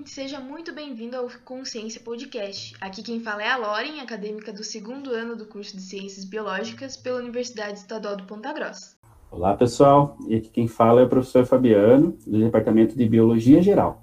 [0.00, 2.74] ouvinte, seja muito bem-vindo ao Consciência Podcast.
[2.80, 6.96] Aqui quem fala é a Loren, acadêmica do segundo ano do curso de Ciências Biológicas
[6.96, 8.96] pela Universidade Estadual do Ponta Grossa.
[9.30, 10.16] Olá, pessoal.
[10.26, 14.02] E aqui quem fala é o professor Fabiano, do Departamento de Biologia Geral.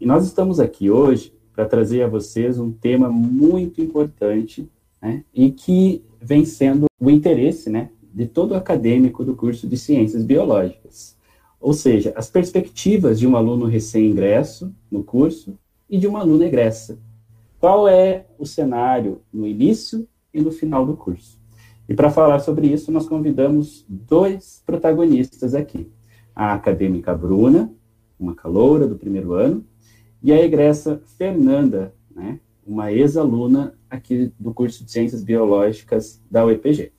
[0.00, 4.70] E nós estamos aqui hoje para trazer a vocês um tema muito importante
[5.00, 10.22] né, e que vem sendo o interesse né, de todo acadêmico do curso de Ciências
[10.22, 11.17] Biológicas
[11.60, 16.98] ou seja, as perspectivas de um aluno recém-ingresso no curso e de uma aluna egressa.
[17.58, 21.38] Qual é o cenário no início e no final do curso?
[21.88, 25.90] E para falar sobre isso, nós convidamos dois protagonistas aqui.
[26.34, 27.72] A acadêmica Bruna,
[28.18, 29.64] uma caloura do primeiro ano,
[30.22, 36.92] e a egressa Fernanda, né, uma ex-aluna aqui do curso de Ciências Biológicas da UEPG.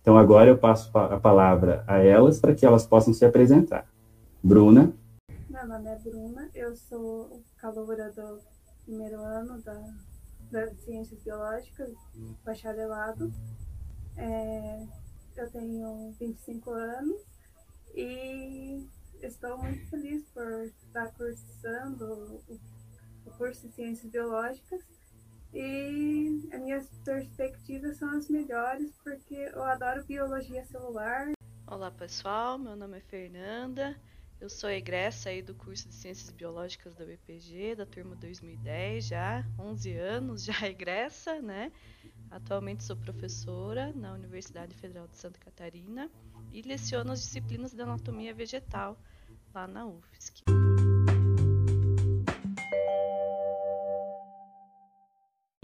[0.00, 3.86] Então, agora eu passo a palavra a elas para que elas possam se apresentar.
[4.42, 4.92] Bruna.
[5.48, 8.40] Meu nome é Bruna, eu sou caloura do
[8.84, 9.78] primeiro ano da,
[10.50, 11.92] das Ciências Biológicas,
[12.44, 13.30] bacharelado.
[14.16, 14.86] É,
[15.36, 17.20] eu tenho 25 anos
[17.94, 18.86] e
[19.22, 22.58] estou muito feliz por estar cursando o,
[23.26, 24.80] o curso de Ciências Biológicas
[25.52, 31.32] e as minhas perspectivas são as melhores porque eu adoro biologia celular.
[31.66, 33.96] Olá pessoal, meu nome é Fernanda,
[34.40, 39.44] eu sou egressa aí do curso de Ciências Biológicas da UEPG, da turma 2010 já,
[39.58, 41.70] 11 anos já egressa, né?
[42.30, 46.10] Atualmente sou professora na Universidade Federal de Santa Catarina
[46.52, 48.96] e leciono as disciplinas de anatomia vegetal
[49.52, 50.59] lá na UFSC.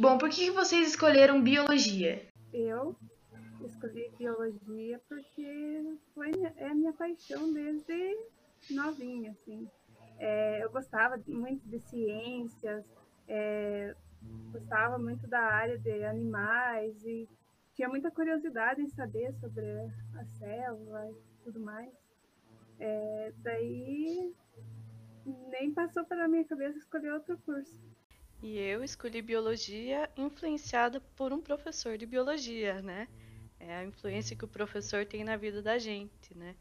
[0.06, 2.24] Bom, por que vocês escolheram biologia?
[2.52, 2.94] Eu
[3.64, 5.82] escolhi biologia porque
[6.14, 8.16] foi, é minha paixão desde
[8.70, 9.68] novinha, assim.
[10.20, 12.84] É, eu gostava muito de ciências,
[13.26, 13.96] é,
[14.52, 17.28] gostava muito da área de animais e
[17.74, 19.66] tinha muita curiosidade em saber sobre
[20.14, 21.90] a célula e tudo mais.
[22.78, 24.32] É, daí
[25.50, 27.84] nem passou pela minha cabeça escolher outro curso.
[28.42, 33.08] E eu escolhi biologia influenciada por um professor de biologia, né?
[33.58, 36.54] É a influência que o professor tem na vida da gente, né?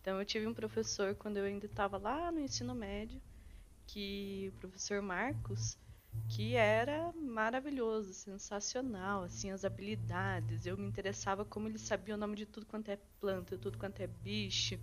[0.00, 3.20] Então eu tive um professor quando eu ainda estava lá no ensino médio,
[3.86, 5.78] que o professor Marcos,
[6.28, 10.66] que era maravilhoso, sensacional, assim, as habilidades.
[10.66, 14.00] Eu me interessava como ele sabia o nome de tudo quanto é planta, tudo quanto
[14.00, 14.78] é bicho,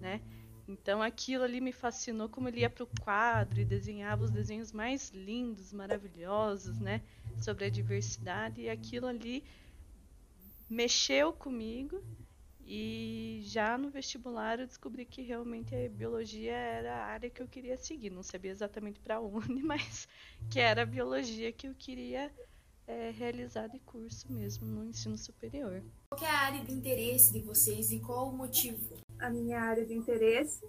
[0.00, 0.20] né?
[0.66, 4.72] Então aquilo ali me fascinou como ele ia para o quadro e desenhava os desenhos
[4.72, 7.02] mais lindos, maravilhosos, né,
[7.38, 9.44] sobre a diversidade e aquilo ali
[10.68, 12.02] mexeu comigo
[12.66, 17.46] e já no vestibular eu descobri que realmente a biologia era a área que eu
[17.46, 18.10] queria seguir.
[18.10, 20.08] Não sabia exatamente para onde, mas
[20.50, 22.32] que era a biologia que eu queria
[22.86, 25.82] é, realizar de curso mesmo no ensino superior.
[26.10, 29.03] Qual é a área de interesse de vocês e qual o motivo?
[29.20, 30.66] A minha área de interesse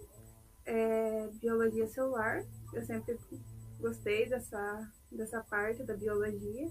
[0.66, 2.44] é biologia celular.
[2.74, 3.18] Eu sempre
[3.80, 6.68] gostei dessa, dessa parte da biologia,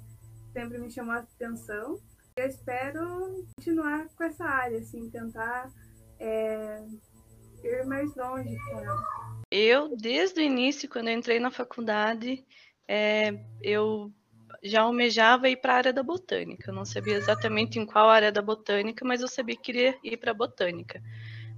[0.53, 1.99] sempre me chamou a atenção.
[2.37, 5.71] Eu espero continuar com essa área, assim, tentar
[6.19, 6.85] é,
[7.63, 9.05] ir mais longe com ela.
[9.51, 12.45] Eu, desde o início, quando eu entrei na faculdade,
[12.89, 13.33] é,
[13.63, 14.13] eu
[14.65, 16.71] já almejava ir para a área da botânica.
[16.71, 20.17] Eu não sabia exatamente em qual área da botânica, mas eu sabia que queria ir
[20.17, 21.03] para a botânica.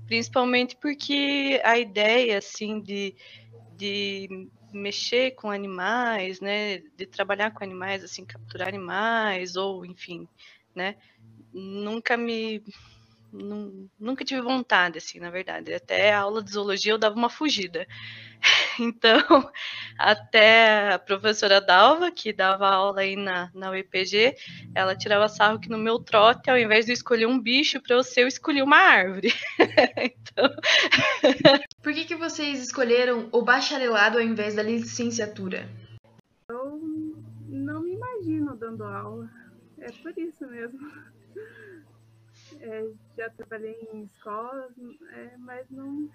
[0.06, 3.14] Principalmente porque a ideia, assim, de,
[3.76, 10.28] de mexer com animais, né, de trabalhar com animais, assim, capturar animais, ou, enfim,
[10.74, 10.96] né,
[11.52, 12.62] nunca me
[13.32, 15.72] nunca tive vontade, assim, na verdade.
[15.72, 17.86] Até a aula de zoologia eu dava uma fugida.
[18.78, 19.50] Então,
[19.98, 24.36] até a professora Dalva, que dava aula aí na, na UEPG,
[24.74, 27.96] ela tirava sarro que no meu trote, ao invés de eu escolher um bicho para
[27.96, 29.32] eu ser, eu escolhi uma árvore.
[29.96, 30.50] então...
[31.82, 35.66] Por que, que vocês escolheram o bacharelado ao invés da licenciatura?
[36.50, 36.78] Eu
[37.48, 39.30] não me imagino dando aula.
[39.78, 40.78] É por isso mesmo.
[42.66, 42.84] É,
[43.16, 44.72] já trabalhei em escolas,
[45.12, 46.10] é, mas não,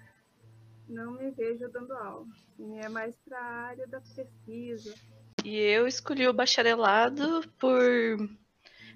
[0.86, 2.26] não me vejo dando aula.
[2.82, 4.94] É mais para a área da pesquisa.
[5.42, 7.80] E eu escolhi o bacharelado por.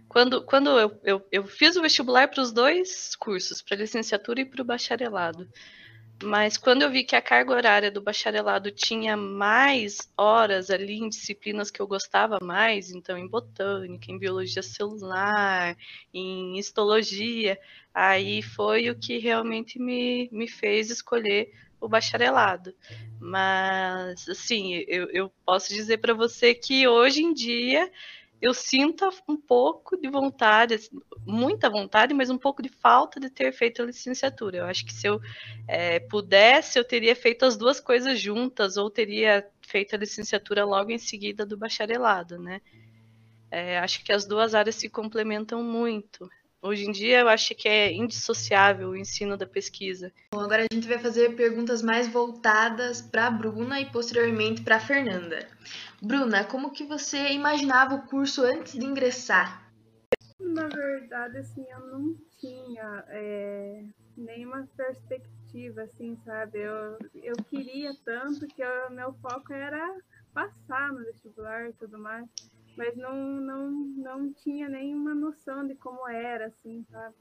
[0.06, 4.44] Quando, quando eu, eu, eu fiz o vestibular para os dois cursos, para licenciatura e
[4.44, 5.48] para o bacharelado.
[6.22, 11.08] Mas quando eu vi que a carga horária do bacharelado tinha mais horas ali em
[11.08, 15.76] disciplinas que eu gostava mais, então em botânica, em biologia celular,
[16.14, 17.58] em histologia,
[17.92, 22.74] aí foi o que realmente me, me fez escolher o bacharelado.
[23.20, 27.90] Mas, assim, eu, eu posso dizer para você que hoje em dia
[28.40, 30.90] eu sinto um pouco de vontade, assim,
[31.26, 34.58] muita vontade, mas um pouco de falta de ter feito a licenciatura.
[34.58, 35.20] Eu acho que se eu
[35.66, 40.90] é, pudesse, eu teria feito as duas coisas juntas, ou teria feito a licenciatura logo
[40.90, 42.60] em seguida do bacharelado, né?
[43.50, 46.28] É, acho que as duas áreas se complementam muito.
[46.60, 50.12] Hoje em dia, eu acho que é indissociável o ensino da pesquisa.
[50.32, 54.76] Bom, agora a gente vai fazer perguntas mais voltadas para a Bruna e posteriormente para
[54.76, 55.46] a Fernanda.
[56.02, 59.70] Bruna, como que você imaginava o curso antes de ingressar?
[60.38, 63.84] Na verdade, assim, eu não tinha é,
[64.16, 66.58] nenhuma perspectiva, assim, sabe?
[66.58, 69.96] Eu, eu queria tanto que o meu foco era
[70.34, 72.28] passar no vestibular e tudo mais
[72.76, 77.14] mas não, não, não tinha nenhuma noção de como era, assim, sabe?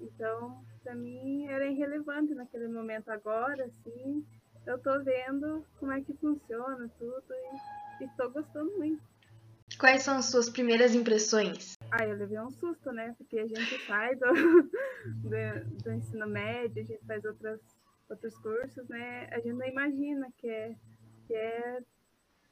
[0.00, 3.10] Então, para mim era irrelevante naquele momento.
[3.10, 4.24] Agora, assim,
[4.66, 7.73] eu tô vendo como é que funciona tudo e.
[9.84, 11.74] Quais são as suas primeiras impressões?
[11.90, 13.14] Ah, eu levei um susto, né?
[13.18, 14.32] Porque a gente sai do,
[15.20, 17.60] do, do ensino médio, a gente faz outras,
[18.08, 19.28] outros cursos, né?
[19.30, 20.74] A gente não imagina que é,
[21.26, 21.80] que é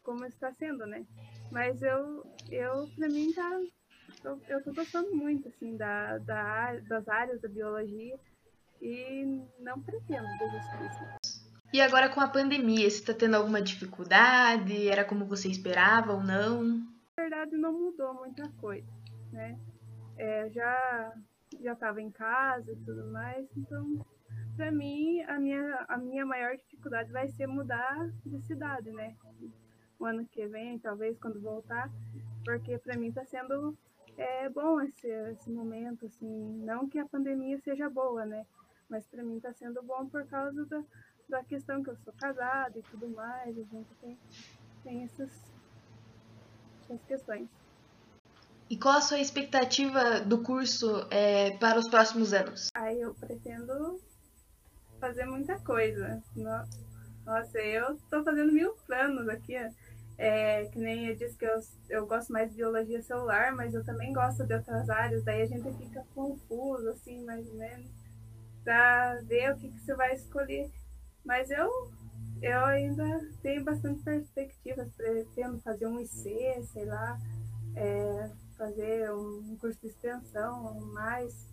[0.03, 1.07] como está sendo, né?
[1.51, 3.61] Mas eu, eu para mim tá,
[4.25, 8.21] eu, eu tô gostando muito assim da, da das áreas da biologia
[8.83, 11.43] e não pretendo desistir.
[11.73, 14.87] E agora com a pandemia, você está tendo alguma dificuldade?
[14.87, 16.92] Era como você esperava ou não?
[17.17, 18.87] Verdade, não mudou muita coisa,
[19.33, 19.59] né?
[20.17, 21.13] É, já
[21.61, 24.05] já estava em casa e tudo mais, então
[24.57, 29.15] para mim a minha a minha maior dificuldade vai ser mudar de cidade, né?
[30.03, 31.89] o ano que vem, talvez quando voltar,
[32.45, 33.79] porque para mim está sendo
[34.17, 38.45] é, bom esse, esse momento, assim, não que a pandemia seja boa, né?
[38.89, 40.83] Mas para mim está sendo bom por causa da,
[41.29, 44.19] da questão que eu sou casada e tudo mais, a gente tem,
[44.83, 45.52] tem essas,
[46.93, 47.49] essas questões.
[48.69, 52.69] E qual a sua expectativa do curso é, para os próximos anos?
[52.75, 54.01] Aí eu pretendo
[54.99, 56.23] fazer muita coisa.
[57.25, 59.55] Nossa, eu estou fazendo mil planos aqui.
[60.19, 63.85] É, que nem eu disse que eu, eu gosto mais de biologia celular, mas eu
[63.85, 67.91] também gosto de outras áreas, daí a gente fica confuso, assim, mais ou menos,
[68.63, 70.71] para ver o que, que você vai escolher.
[71.25, 71.91] Mas eu,
[72.43, 77.19] eu ainda tenho bastante perspectivas, pretendo fazer um IC, sei lá,
[77.77, 81.49] é, fazer um curso de extensão, mais,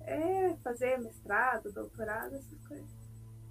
[0.00, 2.88] é, fazer mestrado, doutorado, essas coisas.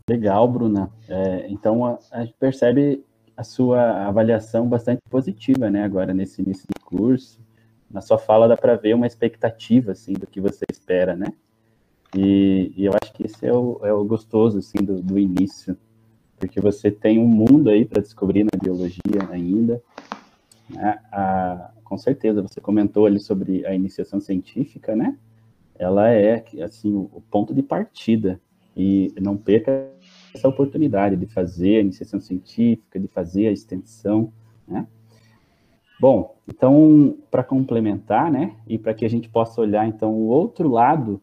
[0.10, 0.92] Legal, Bruna.
[1.08, 3.06] É, então a, a gente percebe
[3.38, 7.40] a sua avaliação bastante positiva, né, agora nesse início de curso.
[7.90, 11.28] Na sua fala dá para ver uma expectativa, assim, do que você espera, né?
[12.16, 15.78] E, e eu acho que esse é o, é o gostoso, assim, do, do início,
[16.44, 19.00] porque você tem um mundo aí para descobrir na biologia
[19.32, 19.82] ainda.
[20.70, 21.00] Né?
[21.10, 25.18] A, com certeza, você comentou ali sobre a iniciação científica, né?
[25.80, 28.42] Ela é, assim, o, o ponto de partida.
[28.76, 29.88] E não perca
[30.36, 34.34] essa oportunidade de fazer a iniciação científica, de fazer a extensão,
[34.68, 34.86] né?
[36.02, 40.68] Bom, então, para complementar, né, e para que a gente possa olhar, então, o outro
[40.68, 41.22] lado,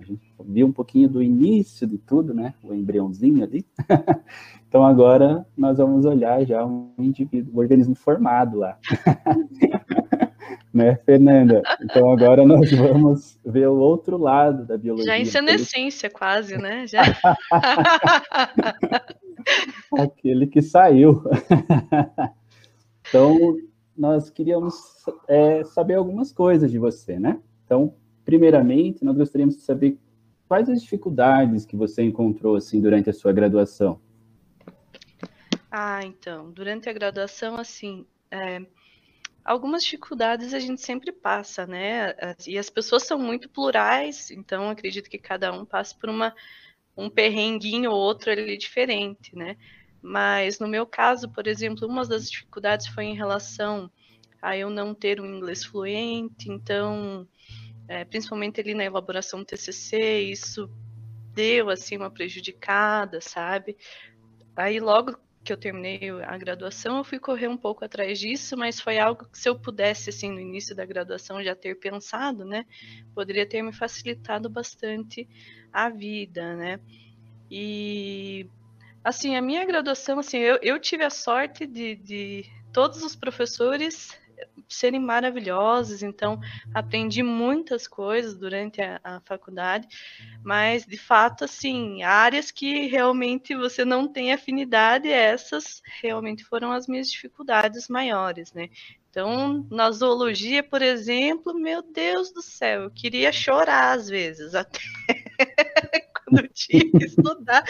[0.00, 3.64] a gente viu um pouquinho do início de tudo, né, o embriãozinho ali,
[4.68, 8.78] então agora nós vamos olhar já um indivíduo, um organismo formado lá.
[10.72, 11.62] né, Fernanda?
[11.82, 15.06] Então agora nós vamos ver o outro lado da biologia.
[15.06, 16.86] Já em senescência, quase, né?
[16.86, 17.02] Já...
[19.98, 21.24] Aquele que saiu.
[23.08, 23.56] então,
[23.96, 24.74] nós queríamos
[25.26, 27.40] é, saber algumas coisas de você, né?
[27.64, 29.98] Então, primeiramente, nós gostaríamos de saber
[30.48, 34.00] quais as dificuldades que você encontrou assim durante a sua graduação.
[35.70, 38.60] Ah, então, durante a graduação, assim, é,
[39.44, 42.14] algumas dificuldades a gente sempre passa, né?
[42.46, 46.34] E as pessoas são muito plurais, então acredito que cada um passa por uma,
[46.96, 49.56] um perrenguinho ou outro ali diferente, né?
[50.02, 53.90] Mas no meu caso, por exemplo, uma das dificuldades foi em relação
[54.40, 57.28] a eu não ter um inglês fluente, então,
[57.90, 60.70] é, principalmente ali na elaboração do TCC, isso
[61.34, 63.76] deu assim uma prejudicada, sabe?
[64.54, 68.80] Aí logo que eu terminei a graduação, eu fui correr um pouco atrás disso, mas
[68.80, 72.64] foi algo que se eu pudesse, assim, no início da graduação já ter pensado, né,
[73.12, 75.28] poderia ter me facilitado bastante
[75.72, 76.78] a vida, né.
[77.50, 78.46] E,
[79.02, 84.16] assim, a minha graduação, assim, eu, eu tive a sorte de, de todos os professores
[84.68, 86.40] serem maravilhosos, então
[86.74, 89.88] aprendi muitas coisas durante a, a, faculdade,
[90.44, 96.86] mas de fato, assim, áreas que realmente você não tem afinidade, essas realmente foram as
[96.86, 98.68] minhas dificuldades maiores, né?
[99.10, 104.78] Então, na zoologia, por exemplo, meu Deus do céu, eu queria chorar às vezes, até
[106.30, 107.64] quando tinha que estudar,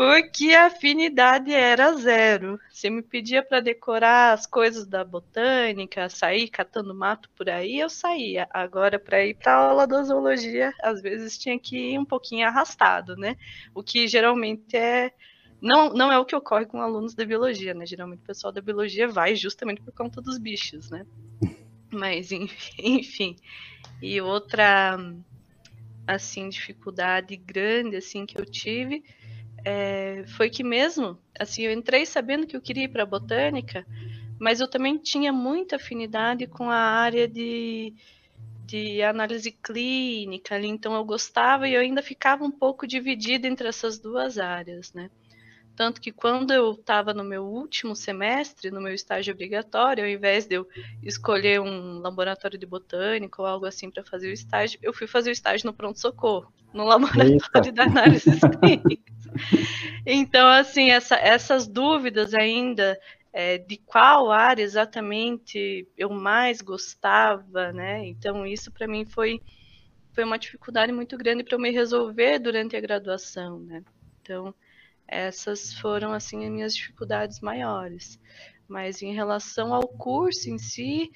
[0.00, 2.58] porque a afinidade era zero.
[2.70, 7.90] Você me pedia para decorar as coisas da botânica, sair catando mato por aí, eu
[7.90, 8.48] saía.
[8.50, 12.46] Agora, para ir para a aula da zoologia, às vezes tinha que ir um pouquinho
[12.46, 13.36] arrastado, né?
[13.74, 15.12] O que geralmente é.
[15.60, 17.84] Não, não é o que ocorre com alunos da biologia, né?
[17.84, 21.04] Geralmente o pessoal da biologia vai justamente por conta dos bichos, né?
[21.92, 22.30] Mas,
[22.78, 23.36] enfim.
[24.00, 24.96] E outra,
[26.06, 29.04] assim, dificuldade grande, assim, que eu tive
[29.64, 33.86] é, foi que mesmo, assim, eu entrei sabendo que eu queria ir para botânica,
[34.38, 37.94] mas eu também tinha muita afinidade com a área de,
[38.64, 43.68] de análise clínica ali, então eu gostava e eu ainda ficava um pouco dividida entre
[43.68, 45.10] essas duas áreas, né?
[45.76, 50.46] Tanto que quando eu estava no meu último semestre, no meu estágio obrigatório, ao invés
[50.46, 50.68] de eu
[51.02, 55.30] escolher um laboratório de botânica ou algo assim para fazer o estágio, eu fui fazer
[55.30, 57.72] o estágio no pronto-socorro, no laboratório Eita.
[57.72, 59.09] de análise clínica.
[60.06, 62.98] Então, assim, essa, essas dúvidas ainda
[63.32, 68.06] é, de qual área exatamente eu mais gostava, né?
[68.06, 69.40] Então, isso para mim foi,
[70.12, 73.84] foi uma dificuldade muito grande para eu me resolver durante a graduação, né?
[74.22, 74.54] Então,
[75.06, 78.18] essas foram, assim, as minhas dificuldades maiores.
[78.68, 81.10] Mas em relação ao curso em si,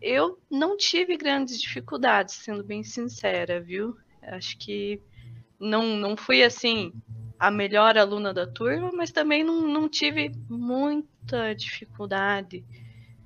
[0.00, 3.96] eu não tive grandes dificuldades, sendo bem sincera, viu?
[4.22, 5.00] Acho que
[5.58, 6.92] não, não fui assim
[7.42, 12.64] a melhor aluna da turma, mas também não, não tive muita dificuldade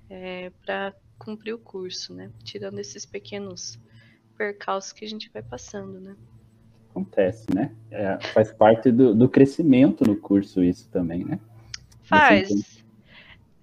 [0.08, 2.30] é, para cumprir o curso, né?
[2.42, 3.78] Tirando esses pequenos
[4.34, 6.16] percalços que a gente vai passando, né?
[6.88, 7.76] Acontece, né?
[7.90, 11.38] É, faz parte do, do crescimento no curso isso também, né?
[12.04, 12.82] Faz.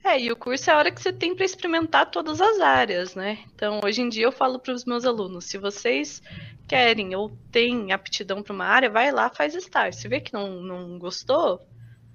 [0.03, 3.15] É, e o curso é a hora que você tem para experimentar todas as áreas,
[3.15, 3.39] né?
[3.55, 6.21] Então, hoje em dia eu falo para os meus alunos, se vocês
[6.67, 9.99] querem ou têm aptidão para uma área, vai lá, faz estágio.
[9.99, 11.61] Se vê que não, não gostou,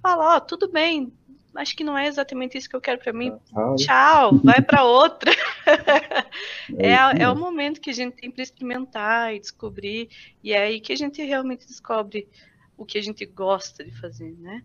[0.02, 1.12] fala, ó, oh, tudo bem,
[1.54, 3.32] acho que não é exatamente isso que eu quero para mim.
[3.54, 5.30] Ah, Tchau, vai para outra.
[6.78, 10.08] é, é, é, o momento que a gente tem para experimentar e descobrir,
[10.42, 12.28] e é aí que a gente realmente descobre
[12.76, 14.62] o que a gente gosta de fazer, né?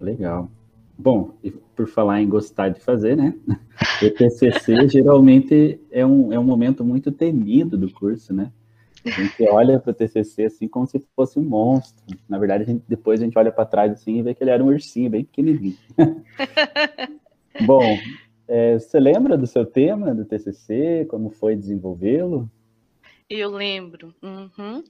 [0.00, 0.50] Legal.
[0.98, 1.38] Bom,
[1.76, 3.34] por falar em gostar de fazer, né?
[4.02, 8.52] O TCC geralmente é um, é um momento muito temido do curso, né?
[9.04, 12.04] A gente olha para o TCC assim como se fosse um monstro.
[12.28, 14.50] Na verdade, a gente, depois a gente olha para trás assim e vê que ele
[14.50, 15.76] era um ursinho bem pequenininho.
[17.64, 17.98] Bom,
[18.46, 21.06] é, você lembra do seu tema do TCC?
[21.08, 22.50] Como foi desenvolvê-lo?
[23.30, 24.14] Eu lembro.
[24.22, 24.82] Uhum.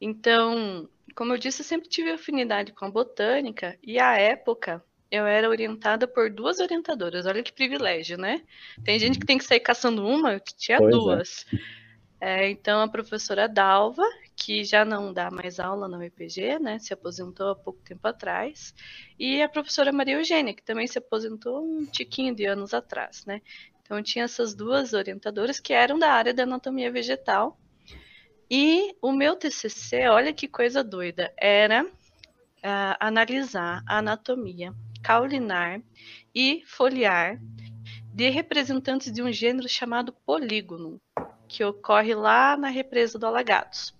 [0.00, 5.26] Então, como eu disse, eu sempre tive afinidade com a botânica e a época eu
[5.26, 7.26] era orientada por duas orientadoras.
[7.26, 8.42] Olha que privilégio, né?
[8.84, 10.98] Tem gente que tem que sair caçando uma, que tinha pois é.
[10.98, 11.46] duas.
[11.52, 11.80] É.
[12.22, 14.04] É, então, a professora Dalva,
[14.36, 16.78] que já não dá mais aula na UEPG, né?
[16.78, 18.74] Se aposentou há pouco tempo atrás.
[19.18, 23.40] E a professora Maria Eugênia, que também se aposentou um tiquinho de anos atrás, né?
[23.82, 27.58] Então, tinha essas duas orientadoras que eram da área da anatomia vegetal.
[28.50, 35.80] E o meu TCC, olha que coisa doida, era uh, analisar a anatomia caulinar
[36.34, 37.38] e foliar
[38.12, 41.00] de representantes de um gênero chamado polígono,
[41.48, 43.94] que ocorre lá na represa do Alagados.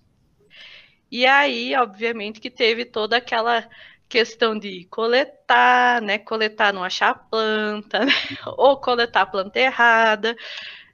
[1.11, 3.67] E aí, obviamente, que teve toda aquela
[4.07, 6.17] questão de coletar, né?
[6.17, 8.11] Coletar, não achar a planta, né?
[8.57, 10.35] ou coletar a planta errada,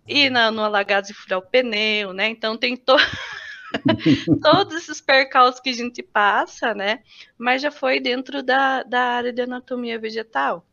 [0.07, 2.29] ir na, no Alagados e furar o pneu, né?
[2.29, 2.75] Então tem.
[4.41, 7.03] todos esses percalços que a gente passa, né?
[7.37, 10.65] Mas já foi dentro da, da área de anatomia vegetal.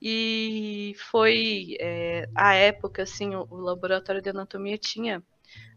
[0.00, 5.22] E foi é, a época, assim, o, o laboratório de anatomia tinha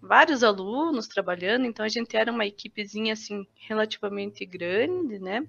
[0.01, 5.45] vários alunos trabalhando, então a gente era uma equipezinha assim relativamente grande, né?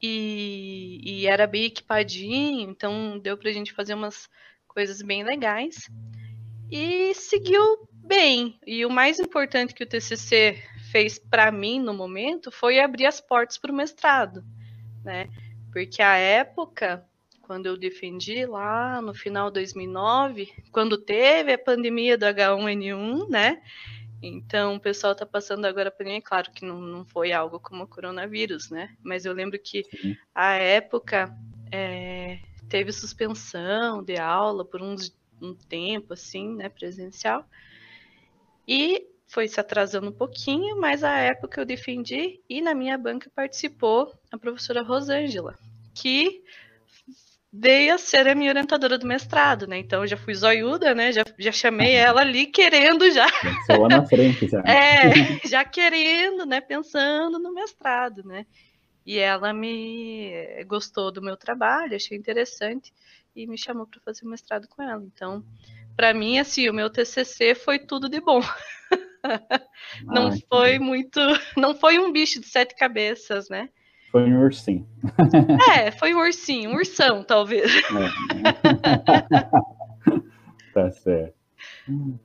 [0.00, 4.28] E, e, era bem equipadinho, então deu para a gente fazer umas
[4.68, 5.88] coisas bem legais.
[6.70, 8.58] E seguiu bem.
[8.66, 13.20] E o mais importante que o TCC fez para mim no momento foi abrir as
[13.20, 14.44] portas para o mestrado,
[15.04, 15.28] né?
[15.72, 17.04] Porque a época,
[17.42, 23.60] quando eu defendi lá no final de 2009, quando teve a pandemia do H1N1, né?
[24.22, 27.84] Então, o pessoal está passando agora para mim, claro que não, não foi algo como
[27.84, 28.96] o coronavírus, né?
[29.02, 29.84] Mas eu lembro que
[30.34, 31.36] a época
[31.70, 37.46] é, teve suspensão de aula por uns, um tempo, assim, né, presencial.
[38.66, 43.30] E foi se atrasando um pouquinho, mas a época eu defendi e na minha banca
[43.34, 45.58] participou a professora Rosângela,
[45.94, 46.42] que
[47.52, 49.78] veio a ser a minha orientadora do mestrado, né?
[49.78, 51.12] Então eu já fui zoiuda, né?
[51.12, 53.26] Já, já chamei ela ali querendo já.
[53.66, 54.62] Só lá na frente já.
[54.66, 56.60] É, já querendo, né?
[56.60, 58.46] Pensando no mestrado, né?
[59.04, 62.92] E ela me gostou do meu trabalho, achei interessante
[63.34, 65.02] e me chamou para fazer o mestrado com ela.
[65.02, 65.44] Então,
[65.96, 68.40] para mim, assim, o meu TCC foi tudo de bom.
[70.04, 71.18] não foi muito,
[71.56, 73.68] não foi um bicho de sete cabeças, né?
[74.10, 74.86] Foi um ursinho.
[75.76, 77.70] É, foi um ursinho, um ursão, talvez.
[77.74, 77.82] É.
[80.72, 81.34] tá certo.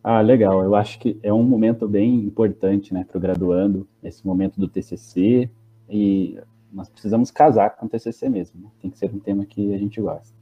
[0.03, 0.63] Ah, legal.
[0.63, 4.67] Eu acho que é um momento bem importante, né, para o graduando, esse momento do
[4.67, 5.49] TCC.
[5.89, 6.39] E
[6.71, 8.61] nós precisamos casar com o TCC mesmo.
[8.61, 8.69] Né?
[8.81, 10.33] Tem que ser um tema que a gente gosta.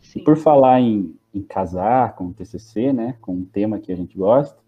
[0.00, 0.20] Sim.
[0.20, 3.96] E por falar em, em casar com o TCC, né, com um tema que a
[3.96, 4.60] gente gosta,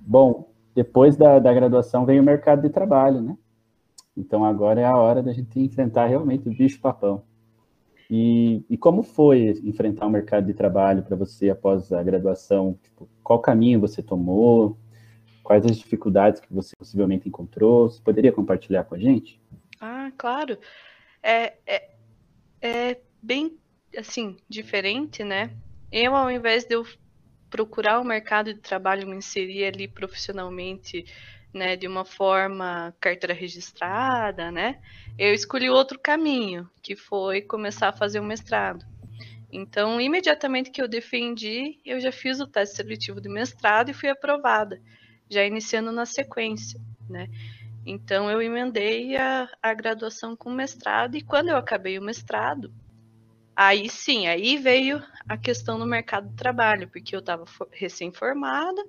[0.00, 3.36] bom, depois da, da graduação vem o mercado de trabalho, né?
[4.16, 7.22] Então agora é a hora da gente enfrentar realmente o bicho papão.
[8.10, 12.78] E, e como foi enfrentar o mercado de trabalho para você após a graduação?
[12.82, 14.76] Tipo, qual caminho você tomou?
[15.42, 17.88] Quais as dificuldades que você possivelmente encontrou?
[17.88, 19.40] Você poderia compartilhar com a gente?
[19.80, 20.58] Ah, claro.
[21.22, 21.90] É, é,
[22.60, 23.56] é bem,
[23.96, 25.50] assim, diferente, né?
[25.96, 26.84] Eu, ao invés de eu
[27.48, 31.06] procurar o mercado de trabalho, me inserir ali profissionalmente
[31.52, 34.80] né, de uma forma carteira registrada, né,
[35.16, 38.84] eu escolhi outro caminho, que foi começar a fazer o mestrado.
[39.52, 44.08] Então, imediatamente que eu defendi, eu já fiz o teste seletivo de mestrado e fui
[44.08, 44.82] aprovada,
[45.30, 47.28] já iniciando na sequência, né.
[47.86, 52.74] Então, eu emendei a, a graduação com mestrado e quando eu acabei o mestrado,
[53.56, 58.84] aí sim, aí veio a questão do mercado de trabalho, porque eu estava recém-formada,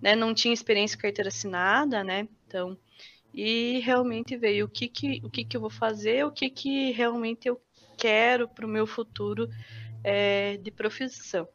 [0.00, 0.14] né?
[0.14, 2.28] Não tinha experiência carteira assinada, né?
[2.46, 2.76] Então,
[3.34, 6.92] e realmente veio o que que, o que, que eu vou fazer, o que que
[6.92, 7.60] realmente eu
[7.96, 9.48] quero para o meu futuro
[10.04, 11.48] é, de profissão.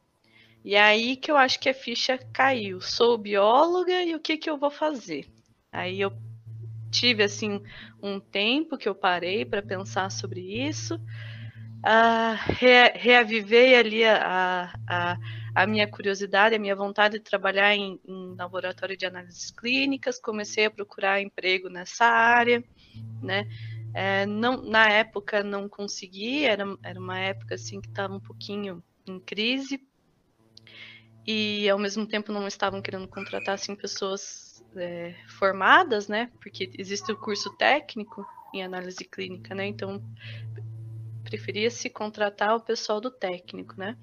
[0.63, 2.81] E aí que eu acho que a ficha caiu.
[2.81, 5.27] Sou bióloga e o que que eu vou fazer?
[5.71, 6.11] Aí eu
[6.89, 7.61] tive assim
[8.01, 10.99] um tempo que eu parei para pensar sobre isso,
[12.35, 15.17] re reavivei ali a, a,
[15.55, 20.65] a minha curiosidade, a minha vontade de trabalhar em, em laboratório de análises clínicas, comecei
[20.65, 22.63] a procurar emprego nessa área,
[23.21, 23.47] né?
[23.93, 28.83] É, não, na época não consegui, era, era uma época assim que estava um pouquinho
[29.07, 29.79] em crise
[31.25, 36.31] e ao mesmo tempo não estavam querendo contratar assim pessoas é, formadas, né?
[36.41, 39.67] Porque existe o curso técnico em análise clínica, né?
[39.67, 40.01] Então
[41.27, 43.97] preferia se contratar o pessoal do técnico, né?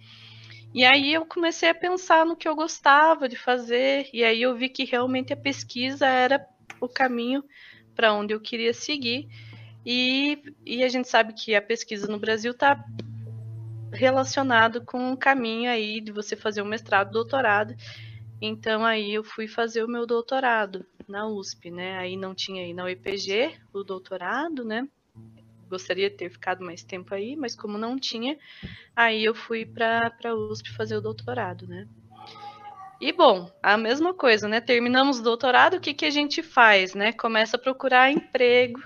[0.75, 4.55] E aí eu comecei a pensar no que eu gostava de fazer, e aí eu
[4.57, 6.45] vi que realmente a pesquisa era
[6.81, 7.43] o caminho
[7.95, 9.29] para onde eu queria seguir.
[9.87, 12.85] E, e a gente sabe que a pesquisa no Brasil está
[13.93, 17.75] relacionado com o caminho aí de você fazer um mestrado, doutorado.
[18.41, 21.97] Então aí eu fui fazer o meu doutorado na USP, né?
[21.99, 24.89] Aí não tinha aí na UEPG o doutorado, né?
[25.69, 28.39] Gostaria de ter ficado mais tempo aí, mas como não tinha,
[28.95, 31.87] aí eu fui para a USP fazer o doutorado, né?
[33.01, 34.61] E bom, a mesma coisa, né?
[34.61, 37.13] Terminamos o doutorado, o que, que a gente faz, né?
[37.13, 38.81] Começa a procurar emprego.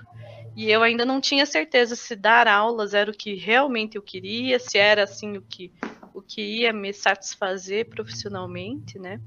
[0.55, 4.59] E eu ainda não tinha certeza se dar aulas era o que realmente eu queria,
[4.59, 5.71] se era assim o que
[6.13, 9.21] o que ia me satisfazer profissionalmente, né?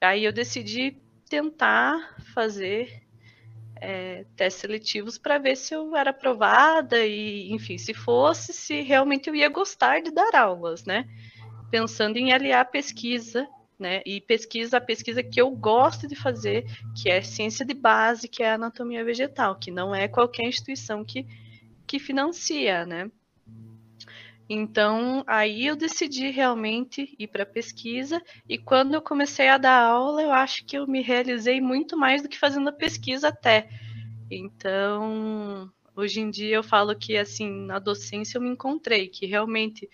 [0.00, 0.96] Aí eu decidi
[1.28, 3.03] tentar fazer
[3.84, 9.28] é, testes seletivos para ver se eu era aprovada e, enfim, se fosse, se realmente
[9.28, 11.06] eu ia gostar de dar aulas, né?
[11.70, 13.46] Pensando em aliar a pesquisa,
[13.78, 14.02] né?
[14.06, 16.64] E pesquisa, a pesquisa que eu gosto de fazer,
[17.00, 21.26] que é ciência de base, que é anatomia vegetal, que não é qualquer instituição que,
[21.86, 23.10] que financia, né?
[24.48, 30.22] Então, aí eu decidi realmente ir para pesquisa, e quando eu comecei a dar aula,
[30.22, 33.68] eu acho que eu me realizei muito mais do que fazendo a pesquisa até.
[34.30, 39.88] Então, hoje em dia eu falo que assim, na docência eu me encontrei, que realmente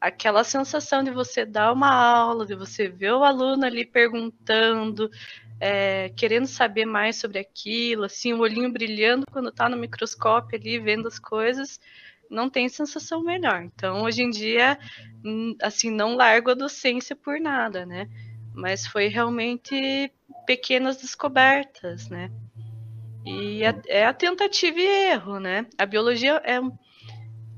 [0.00, 5.10] aquela sensação de você dar uma aula, de você ver o aluno ali perguntando,
[5.58, 10.78] é, querendo saber mais sobre aquilo, assim, o olhinho brilhando quando está no microscópio ali
[10.78, 11.80] vendo as coisas,
[12.30, 13.62] não tem sensação melhor.
[13.62, 14.78] Então, hoje em dia,
[15.62, 18.08] assim, não largo a docência por nada, né?
[18.54, 20.12] Mas foi realmente
[20.46, 22.30] pequenas descobertas, né?
[23.24, 25.66] E a, é a tentativa e erro, né?
[25.76, 26.60] A biologia é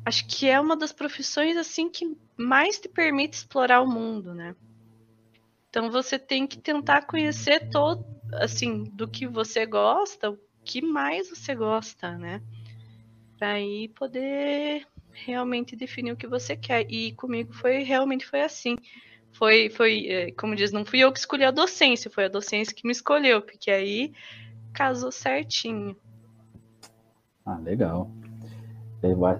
[0.05, 4.57] acho que é uma das profissões assim que mais te permite explorar o mundo, né?
[5.69, 8.05] Então você tem que tentar conhecer todo,
[8.35, 12.41] assim, do que você gosta, o que mais você gosta, né?
[13.39, 16.91] Para aí poder realmente definir o que você quer.
[16.91, 18.77] E comigo foi realmente foi assim.
[19.33, 22.75] Foi, foi, é, como diz, não fui eu que escolhi a docência, foi a docência
[22.75, 24.13] que me escolheu, porque aí
[24.73, 25.97] casou certinho.
[27.45, 28.11] Ah, legal.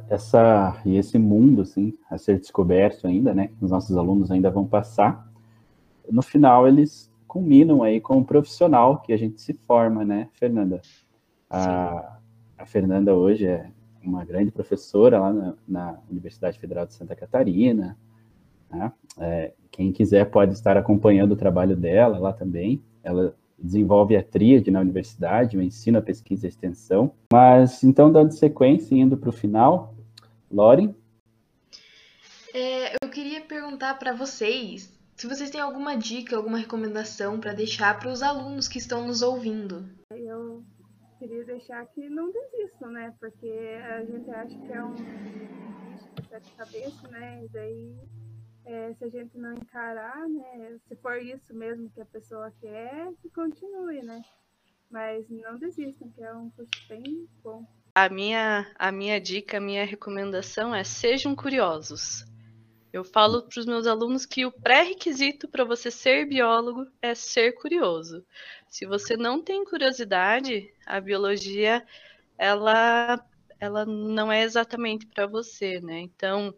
[0.09, 4.65] Essa, e esse mundo, assim, a ser descoberto ainda, né, os nossos alunos ainda vão
[4.65, 5.29] passar,
[6.09, 10.81] no final eles culminam aí com o profissional que a gente se forma, né, Fernanda?
[11.51, 12.19] A,
[12.57, 13.71] a Fernanda hoje é
[14.03, 17.97] uma grande professora lá na, na Universidade Federal de Santa Catarina,
[18.71, 18.93] né?
[19.19, 22.83] É, quem quiser pode estar acompanhando o trabalho dela lá também.
[23.03, 27.13] Ela desenvolve a tríade na universidade, o ensino, a pesquisa e a extensão.
[27.33, 29.95] Mas, então, dando sequência, indo para o final,
[30.51, 30.95] Loren?
[32.55, 37.99] É, eu queria perguntar para vocês se vocês têm alguma dica, alguma recomendação para deixar
[37.99, 39.85] para os alunos que estão nos ouvindo.
[41.19, 43.15] Queria deixar que não desistam, né?
[43.19, 47.45] Porque a gente acha que é um bicho de sete cabeças, né?
[47.45, 47.97] E daí
[48.69, 53.11] é, se a gente não encarar, né, se for isso mesmo que a pessoa quer,
[53.23, 54.23] que continue, né?
[54.91, 57.67] Mas não desistam, que é um curso bem bom.
[57.95, 62.25] A minha, a minha dica, a minha recomendação é sejam curiosos.
[62.93, 67.53] Eu falo para os meus alunos que o pré-requisito para você ser biólogo é ser
[67.53, 68.25] curioso.
[68.69, 71.85] Se você não tem curiosidade, a biologia
[72.37, 73.19] ela,
[73.59, 76.01] ela não é exatamente para você, né?
[76.01, 76.55] Então,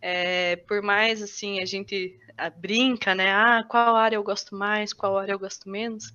[0.00, 3.30] é, por mais assim a gente ah, brinca, né?
[3.30, 6.12] Ah, qual área eu gosto mais, qual área eu gosto menos.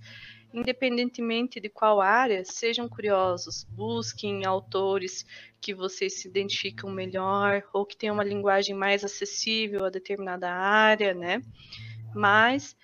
[0.51, 5.25] Independentemente de qual área, sejam curiosos, busquem autores
[5.61, 11.13] que vocês se identificam melhor ou que tenham uma linguagem mais acessível a determinada área,
[11.13, 11.41] né?
[12.15, 12.75] Mas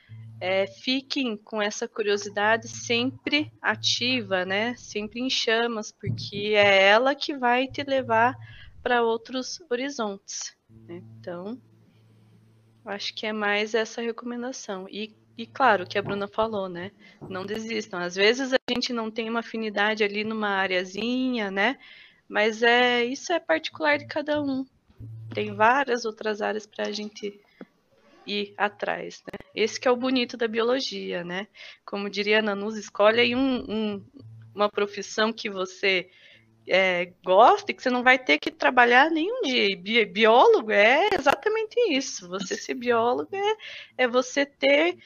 [0.41, 4.75] é, fiquem com essa curiosidade sempre ativa, né?
[4.75, 8.35] Sempre em chamas, porque é ela que vai te levar
[8.81, 10.57] para outros horizontes.
[10.67, 11.03] Né?
[11.19, 11.61] Então,
[12.83, 14.87] acho que é mais essa recomendação.
[14.89, 16.91] E, e claro, que a Bruna falou, né?
[17.29, 17.99] Não desistam.
[17.99, 21.77] Às vezes a gente não tem uma afinidade ali numa areazinha, né?
[22.27, 24.65] Mas é isso é particular de cada um.
[25.35, 27.39] Tem várias outras áreas para a gente
[28.25, 29.40] ir atrás, né?
[29.55, 31.47] Esse que é o bonito da biologia, né?
[31.85, 34.05] Como diria a Nanus, escolhe aí um, um,
[34.53, 36.09] uma profissão que você
[36.67, 39.75] é, gosta e que você não vai ter que trabalhar nenhum dia.
[39.77, 42.29] Bi biólogo é exatamente isso.
[42.29, 43.55] Você ser biólogo é,
[43.97, 44.97] é você ter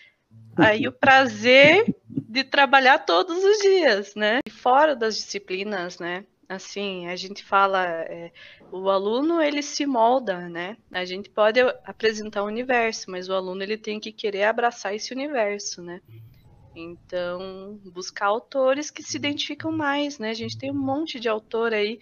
[0.58, 4.40] aí o prazer de trabalhar todos os dias, né?
[4.46, 6.26] E fora das disciplinas, né?
[6.48, 8.32] Assim, a gente fala, é,
[8.72, 10.78] o aluno ele se molda, né?
[10.92, 15.12] A gente pode apresentar o universo, mas o aluno ele tem que querer abraçar esse
[15.12, 16.02] universo, né?
[16.76, 20.30] Então, buscar autores que se identificam mais, né?
[20.30, 22.00] A gente tem um monte de autor aí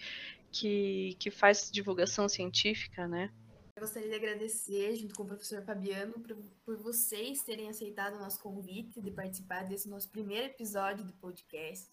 [0.52, 3.32] que, que faz divulgação científica, né?
[3.76, 8.20] Eu gostaria de agradecer, junto com o professor Fabiano, por, por vocês terem aceitado o
[8.20, 11.88] nosso convite de participar desse nosso primeiro episódio do podcast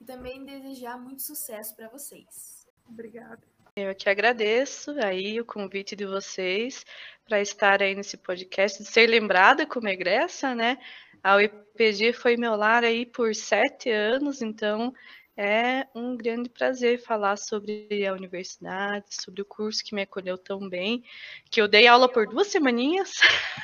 [0.00, 2.66] e também desejar muito sucesso para vocês.
[2.88, 3.42] Obrigada.
[3.76, 6.84] Eu que agradeço aí o convite de vocês
[7.26, 10.78] para estar aí nesse podcast, de ser lembrada como egressa, né?
[11.22, 14.94] A UIPG foi meu lar aí por sete anos, então
[15.36, 20.68] é um grande prazer falar sobre a universidade, sobre o curso que me acolheu tão
[20.68, 21.02] bem,
[21.50, 23.14] que eu dei aula por duas semaninhas.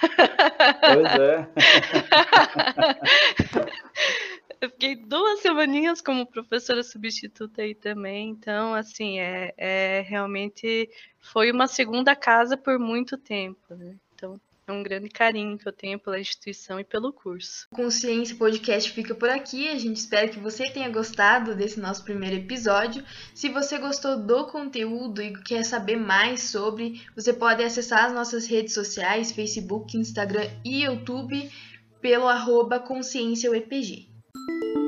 [0.01, 1.49] Pois é.
[4.61, 11.51] eu fiquei duas semaninhas como professora substituta aí também, então, assim, é, é realmente foi
[11.51, 13.97] uma segunda casa por muito tempo, né?
[14.15, 17.67] Então, é um grande carinho que eu tenho pela instituição e pelo curso.
[17.71, 19.69] Consciência Podcast fica por aqui.
[19.69, 23.03] A gente espera que você tenha gostado desse nosso primeiro episódio.
[23.35, 28.47] Se você gostou do conteúdo e quer saber mais sobre, você pode acessar as nossas
[28.47, 31.51] redes sociais, Facebook, Instagram e YouTube,
[32.01, 34.10] pelo arroba Consciência UEPG.
[34.51, 34.80] Thank you.